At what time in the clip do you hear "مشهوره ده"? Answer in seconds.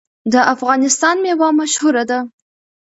1.59-2.19